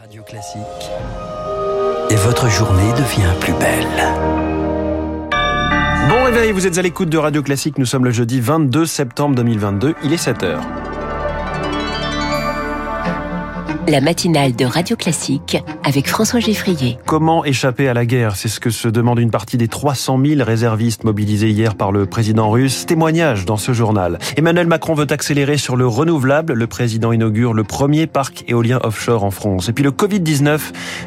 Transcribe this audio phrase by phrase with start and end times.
[0.00, 0.60] Radio Classique.
[2.10, 3.86] Et votre journée devient plus belle.
[6.08, 7.78] Bon réveil, vous êtes à l'écoute de Radio Classique.
[7.78, 9.94] Nous sommes le jeudi 22 septembre 2022.
[10.02, 10.62] Il est 7 heures.
[13.86, 16.96] La matinale de Radio Classique avec François Geffrier.
[17.04, 18.34] Comment échapper à la guerre?
[18.34, 22.06] C'est ce que se demande une partie des 300 000 réservistes mobilisés hier par le
[22.06, 22.86] président russe.
[22.86, 24.18] Témoignage dans ce journal.
[24.38, 26.54] Emmanuel Macron veut accélérer sur le renouvelable.
[26.54, 29.68] Le président inaugure le premier parc éolien offshore en France.
[29.68, 30.60] Et puis le Covid-19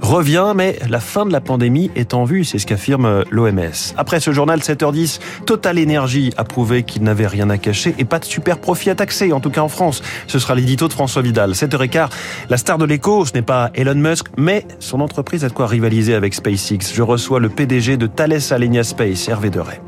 [0.00, 3.92] revient, mais la fin de la pandémie est en vue, c'est ce qu'affirme l'OMS.
[3.98, 8.18] Après ce journal 7h10, Total Energy a prouvé qu'il n'avait rien à cacher et pas
[8.18, 10.02] de super profit à taxer, en tout cas en France.
[10.26, 11.52] Ce sera l'édito de François Vidal.
[11.52, 12.08] 7h15,
[12.48, 15.66] la star de l'écho, ce n'est pas Elon Musk, mais son entreprise a de quoi
[15.66, 16.94] rivaliser avec SpaceX.
[16.94, 19.80] Je reçois le PDG de Thales Alenia Space, Hervé Deray.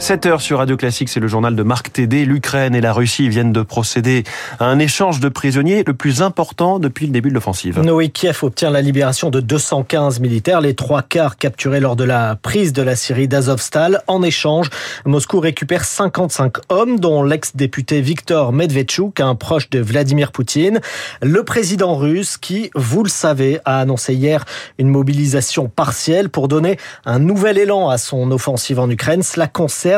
[0.00, 0.20] Radio Classique.
[0.20, 2.24] 7 heures sur Radio Classique, c'est le journal de Marc Tédé.
[2.24, 4.24] L'Ukraine et la Russie viennent de procéder
[4.58, 7.78] à un échange de prisonniers le plus important depuis le début de l'offensive.
[7.80, 12.36] Noé Kiev obtient la libération de 215 militaires, les trois quarts capturés lors de la
[12.40, 14.02] prise de la Syrie d'Azovstal.
[14.06, 14.70] En échange,
[15.04, 20.80] Moscou récupère 55 hommes, dont l'ex-député Viktor Medvedchuk, un proche de Vladimir Poutine.
[21.22, 24.44] Le président russe qui, vous le savez, a annoncé hier
[24.78, 29.22] une mobilisation partielle pour donner un nouvel élan à son offensive en Ukraine.
[29.22, 29.89] Cela concerne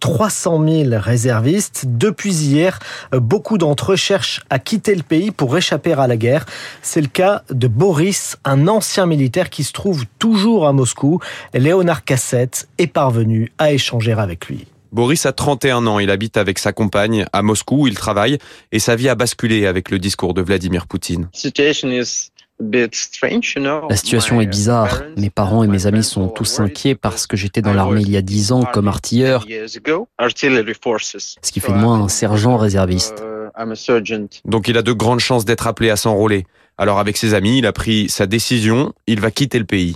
[0.00, 1.84] 300 000 réservistes.
[1.86, 2.78] Depuis hier,
[3.12, 6.46] beaucoup d'entre eux cherchent à quitter le pays pour échapper à la guerre.
[6.82, 11.20] C'est le cas de Boris, un ancien militaire qui se trouve toujours à Moscou.
[11.54, 14.66] Léonard Cassette est parvenu à échanger avec lui.
[14.92, 18.36] Boris a 31 ans, il habite avec sa compagne à Moscou, il travaille
[18.72, 21.30] et sa vie a basculé avec le discours de Vladimir Poutine.
[23.88, 25.02] La situation est bizarre.
[25.16, 28.16] Mes parents et mes amis sont tous inquiets parce que j'étais dans l'armée il y
[28.16, 29.78] a dix ans comme artilleur, ce
[31.52, 33.24] qui fait de moi un sergent réserviste.
[34.44, 36.46] Donc il a de grandes chances d'être appelé à s'enrôler.
[36.82, 39.94] Alors avec ses amis, il a pris sa décision, il va quitter le pays.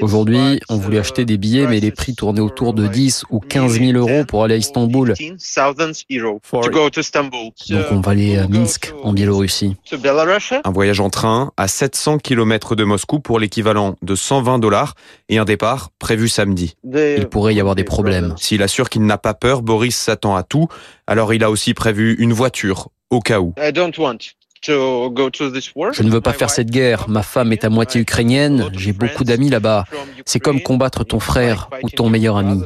[0.00, 3.78] Aujourd'hui, on voulait acheter des billets, mais les prix tournaient autour de 10 ou 15
[3.78, 5.12] 000 euros pour aller à Istanbul.
[7.68, 9.76] Donc on va aller à Minsk, en Biélorussie.
[10.64, 14.94] Un voyage en train à 700 km de Moscou pour l'équivalent de 120 dollars
[15.28, 16.74] et un départ prévu samedi.
[17.18, 18.34] Il pourrait y avoir des problèmes.
[18.38, 20.68] S'il assure qu'il n'a pas peur, Boris s'attend à tout.
[21.06, 23.52] Alors il a aussi prévu une voiture au cas où.
[24.64, 27.08] Je ne veux pas faire cette guerre.
[27.08, 28.70] Ma femme est à moitié ukrainienne.
[28.74, 29.84] J'ai beaucoup d'amis là-bas.
[30.24, 32.62] C'est comme combattre ton frère ou ton meilleur ami.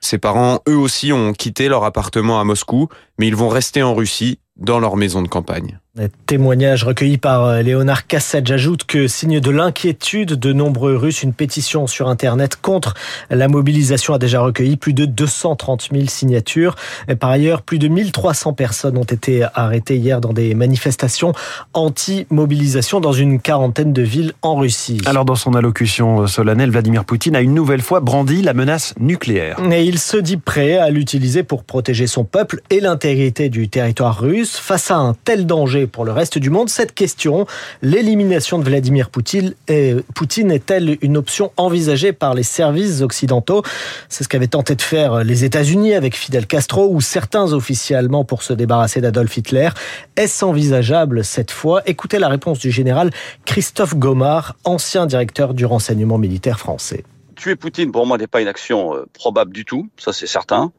[0.00, 2.88] Ses parents, eux aussi, ont quitté leur appartement à Moscou,
[3.18, 5.80] mais ils vont rester en Russie, dans leur maison de campagne.
[6.26, 8.46] Témoignage recueilli par euh, Léonard Cassette.
[8.46, 12.94] J'ajoute que, signe de l'inquiétude de nombreux Russes, une pétition sur Internet contre
[13.28, 16.76] la mobilisation a déjà recueilli plus de 230 000 signatures.
[17.18, 21.32] Par ailleurs, plus de 1300 personnes ont été arrêtées hier dans des manifestations
[21.74, 25.00] anti-mobilisation dans une quarantaine de villes en Russie.
[25.06, 29.58] Alors, dans son allocution solennelle, Vladimir Poutine a une nouvelle fois brandi la menace nucléaire.
[29.72, 34.20] Et il se dit prêt à l'utiliser pour protéger son peuple et l'intégrité du territoire
[34.20, 34.56] russe.
[34.56, 37.46] Face à un tel danger pour le reste du monde, cette question,
[37.82, 43.62] l'élimination de Vladimir Poutine, est-elle une option envisagée par les services occidentaux?
[44.08, 48.24] C'est ce qu'avaient tenté de faire les États-Unis avec Fidel Castro ou certains officiers allemands
[48.24, 49.70] pour se débarrasser d'Adolf Hitler.
[50.16, 51.82] Est-ce envisageable cette fois?
[51.86, 53.10] Écoutez la réponse du général
[53.44, 57.04] Christophe Gomard, ancien directeur du renseignement militaire français.
[57.36, 60.72] Tuer Poutine, pour moi, n'est pas une action euh, probable du tout, ça c'est certain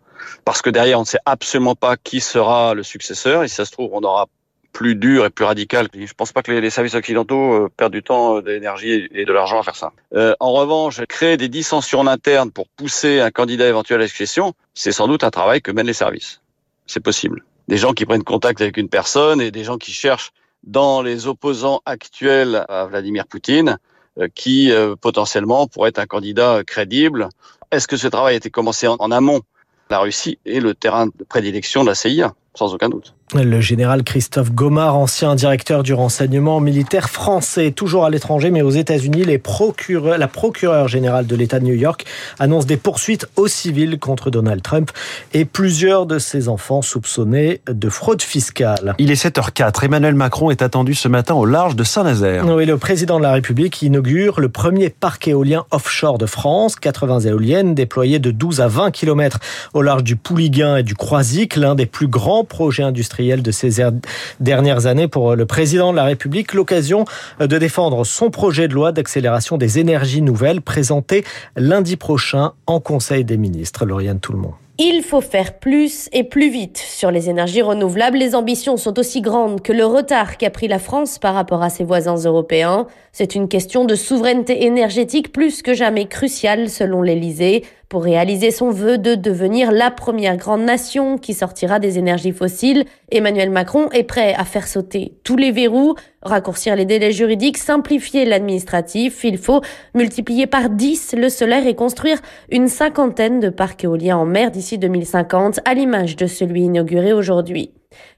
[0.46, 3.44] parce que derrière, on ne sait absolument pas qui sera le successeur.
[3.44, 4.28] Et si ça se trouve, on aura
[4.72, 5.88] plus dur et plus radical.
[5.94, 9.26] Je pense pas que les, services occidentaux euh, perdent du temps, euh, de l'énergie et
[9.26, 9.92] de l'argent à faire ça.
[10.16, 14.08] Euh, en revanche, créer des dissensions en interne pour pousser un candidat éventuel à la
[14.08, 16.42] succession, c'est sans doute un travail que mènent les services.
[16.88, 17.44] C'est possible.
[17.68, 20.32] Des gens qui prennent contact avec une personne et des gens qui cherchent
[20.64, 23.78] dans les opposants actuels à Vladimir Poutine
[24.36, 27.30] qui potentiellement pourrait être un candidat crédible.
[27.72, 29.42] Est-ce que ce travail a été commencé en, en amont?
[29.90, 33.14] La Russie est le terrain de prédilection de la CIA, sans aucun doute.
[33.34, 38.72] Le général Christophe Gomard, ancien directeur du renseignement militaire français, toujours à l'étranger, mais aux
[38.72, 42.06] États-Unis, la procureure générale de l'État de New York
[42.40, 44.92] annonce des poursuites au civil contre Donald Trump
[45.34, 48.96] et plusieurs de ses enfants soupçonnés de fraude fiscale.
[48.98, 49.86] Il est 7h04.
[49.86, 52.46] Emmanuel Macron est attendu ce matin au large de Saint-Nazaire.
[52.46, 56.76] Oui, le président de la République inaugure le premier parc éolien offshore de France.
[56.76, 59.40] 80 éoliennes déployées de 12 à 20 km
[59.74, 63.82] au large du Pouliguen et du Croisic, l'un des plus grands projets industriels de ces
[63.82, 63.92] er-,
[64.40, 66.54] dernières années pour le président de la République.
[66.54, 67.06] L'occasion
[67.40, 71.24] de défendre son projet de loi d'accélération des énergies nouvelles présenté
[71.56, 73.86] lundi prochain en Conseil des ministres.
[73.86, 74.54] Lauriane monde.
[74.84, 76.78] Il faut faire plus et plus vite.
[76.78, 80.80] Sur les énergies renouvelables, les ambitions sont aussi grandes que le retard qu'a pris la
[80.80, 82.88] France par rapport à ses voisins européens.
[83.12, 88.70] C'est une question de souveraineté énergétique plus que jamais cruciale selon l'Élysée pour réaliser son
[88.70, 92.86] vœu de devenir la première grande nation qui sortira des énergies fossiles.
[93.12, 98.24] Emmanuel Macron est prêt à faire sauter tous les verrous, raccourcir les délais juridiques, simplifier
[98.24, 99.26] l'administratif.
[99.26, 99.60] Il faut
[99.94, 104.78] multiplier par 10 le solaire et construire une cinquantaine de parcs éoliens en mer d'ici
[104.78, 107.72] 2050, à l'image de celui inauguré aujourd'hui.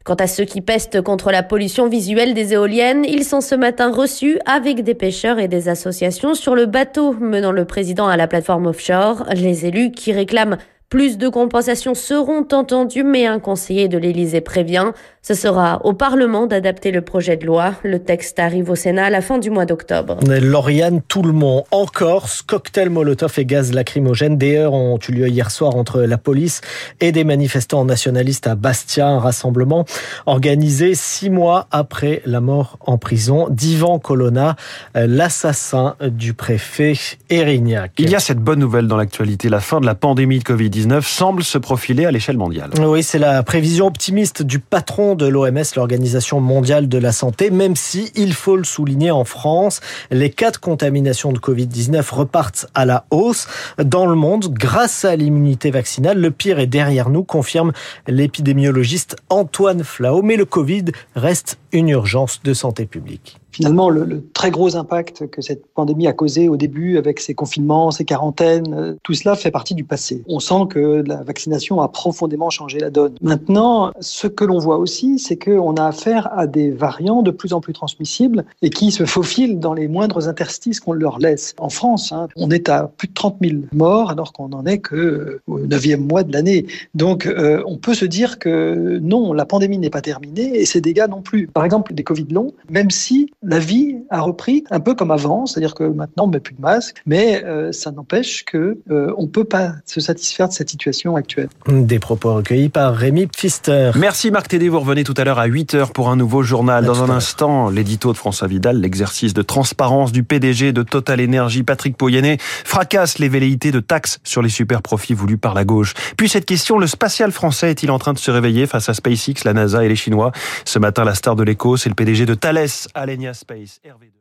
[0.04, 3.92] Quant à ceux qui pestent contre la pollution visuelle des éoliennes, ils sont ce matin
[3.92, 8.28] reçus avec des pêcheurs et des associations sur le bateau menant le président à la
[8.28, 9.25] plateforme offshore.
[9.34, 10.58] Les élus qui réclament
[10.90, 14.92] plus de compensations seront entendues, mais un conseiller de l'Élysée prévient,
[15.25, 17.75] ce sera au Parlement d'adapter le projet de loi.
[17.84, 20.20] Le texte arrive au Sénat à la fin du mois d'octobre.
[20.28, 24.38] Lauriane Toulmont, en Corse, cocktail Molotov et gaz lacrymogène.
[24.38, 26.60] Des heures ont eu lieu hier soir entre la police
[27.00, 29.86] et des manifestants nationalistes à Bastia, un rassemblement
[30.25, 34.58] organisé six mois après la mort en prison d'Ivan Colonna,
[34.94, 36.96] l'assassin du préfet
[37.30, 37.94] Erignac.
[37.98, 41.02] Il y a cette bonne nouvelle dans l'actualité, la fin de la pandémie de Covid-19
[41.02, 42.72] semble se profiler à l'échelle mondiale.
[42.78, 47.75] Oui, c'est la prévision optimiste du patron de l'OMS, l'Organisation mondiale de la santé, même
[47.75, 49.81] si, il faut le souligner, en France,
[50.12, 53.48] les cas de contamination de Covid-19 repartent à la hausse
[53.83, 56.19] dans le monde grâce à l'immunité vaccinale.
[56.19, 57.74] Le pire est derrière nous, confirme
[58.07, 64.52] l'épidémiologiste Antoine Flao, mais le Covid reste une urgence de santé publique finalement le, très
[64.52, 68.94] gros impact que cette pandémie a causé au début avec ses confinements, ses quarantaines, euh,
[69.04, 70.24] tout cela fait partie du passé.
[70.28, 73.14] On sent que la vaccination a profondément changé la donne.
[73.22, 77.54] Maintenant, ce que l'on voit aussi, c'est qu'on a affaire à des variants de plus
[77.54, 81.54] en plus transmissibles et qui se faufilent dans les moindres interstices qu'on leur laisse.
[81.60, 84.80] En France, hein, on est à plus de 30 000 morts alors qu'on n'en est
[84.80, 86.66] que euh, au neuvième mois de l'année.
[86.96, 90.82] Donc, euh, on peut se dire que non, la pandémie n'est pas terminée et ses
[90.82, 91.48] dégâts non plus.
[91.48, 95.45] Par exemple, des Covid longs, même si la vie a repris un peu comme avant,
[95.45, 99.28] c'est-à-dire que maintenant on met plus de masque, mais euh, ça n'empêche que euh, on
[99.28, 101.50] peut pas se satisfaire de cette situation actuelle.
[101.68, 103.92] Des propos recueillis par Rémi Pfister.
[103.95, 106.86] Merci Marc Tédé, vous revenez tout à l'heure à 8h pour un nouveau journal.
[106.86, 111.63] Dans un instant, l'édito de François Vidal, l'exercice de transparence du PDG de Total Energy,
[111.63, 115.94] Patrick Pouyanné, fracasse les velléités de taxes sur les super profits voulus par la gauche.
[116.18, 119.44] Puis cette question, le spatial français est-il en train de se réveiller face à SpaceX,
[119.44, 120.31] la NASA et les Chinois?
[120.66, 124.14] Ce matin, la star de l'écho, c'est le PDG de Thales, Alenia Space, Hervé